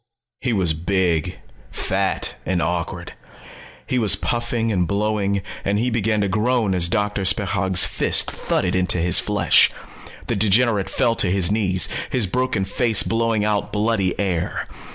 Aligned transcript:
He 0.39 0.51
was 0.51 0.73
big, 0.73 1.37
fat 1.69 2.35
and 2.43 2.59
awkward. 2.59 3.13
He 3.85 3.99
was 3.99 4.15
puffing 4.15 4.71
and 4.71 4.87
blowing, 4.87 5.43
and 5.63 5.77
he 5.77 5.91
began 5.91 6.21
to 6.21 6.27
groan 6.27 6.73
as 6.73 6.89
Doctor 6.89 7.23
Spechaug's 7.23 7.85
fists 7.85 8.23
thudded 8.23 8.73
into 8.75 8.97
his 8.97 9.19
flesh. 9.19 9.69
The 10.25 10.35
degenerate 10.35 10.89
fell 10.89 11.13
to 11.17 11.29
his 11.29 11.51
knees, 11.51 11.87
his 12.09 12.25
broken 12.25 12.65
face 12.65 13.03
blowing 13.03 13.45
out 13.45 13.71
bloody 13.71 14.19
air. 14.19 14.67